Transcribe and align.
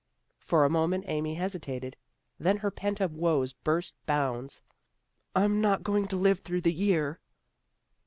For 0.39 0.65
a 0.65 0.69
moment 0.71 1.03
Amy 1.07 1.35
hesitated. 1.35 1.95
Then 2.39 2.57
her 2.57 2.71
pent 2.71 2.99
up 2.99 3.11
woes 3.11 3.53
burst 3.53 3.93
bounds." 4.07 4.63
I'm 5.35 5.61
not 5.61 5.83
going 5.83 6.07
to 6.07 6.15
live 6.15 6.39
through 6.39 6.61
the 6.61 6.73
year." 6.73 7.19